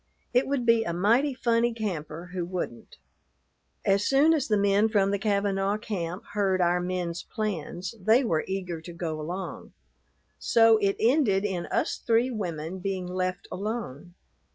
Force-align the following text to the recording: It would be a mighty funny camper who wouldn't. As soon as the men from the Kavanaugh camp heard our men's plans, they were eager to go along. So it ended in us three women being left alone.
It 0.33 0.47
would 0.47 0.65
be 0.65 0.83
a 0.83 0.93
mighty 0.93 1.35
funny 1.35 1.75
camper 1.75 2.31
who 2.33 2.43
wouldn't. 2.43 2.95
As 3.85 4.03
soon 4.03 4.33
as 4.33 4.47
the 4.47 4.57
men 4.57 4.89
from 4.89 5.11
the 5.11 5.19
Kavanaugh 5.19 5.77
camp 5.77 6.23
heard 6.33 6.59
our 6.59 6.79
men's 6.79 7.21
plans, 7.21 7.93
they 8.01 8.23
were 8.23 8.43
eager 8.47 8.81
to 8.81 8.93
go 8.93 9.21
along. 9.21 9.73
So 10.39 10.77
it 10.77 10.95
ended 10.99 11.45
in 11.45 11.67
us 11.67 11.97
three 11.97 12.31
women 12.31 12.79
being 12.79 13.05
left 13.05 13.47
alone. 13.51 14.15